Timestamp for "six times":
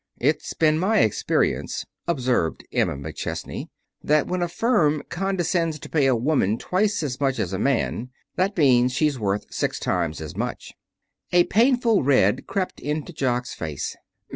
9.53-10.19